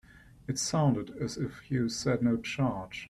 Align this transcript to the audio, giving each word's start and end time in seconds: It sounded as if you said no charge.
It 0.47 0.57
sounded 0.57 1.15
as 1.21 1.37
if 1.37 1.69
you 1.69 1.87
said 1.87 2.23
no 2.23 2.37
charge. 2.37 2.99